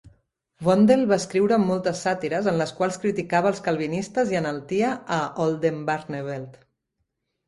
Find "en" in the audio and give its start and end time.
2.51-2.57